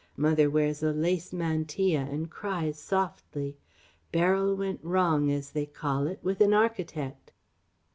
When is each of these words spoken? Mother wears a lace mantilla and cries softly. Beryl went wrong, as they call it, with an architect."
Mother 0.17 0.49
wears 0.49 0.81
a 0.81 0.91
lace 0.93 1.31
mantilla 1.31 1.99
and 2.09 2.27
cries 2.31 2.79
softly. 2.79 3.55
Beryl 4.11 4.55
went 4.55 4.83
wrong, 4.83 5.29
as 5.29 5.51
they 5.51 5.67
call 5.67 6.07
it, 6.07 6.17
with 6.23 6.41
an 6.41 6.55
architect." 6.55 7.31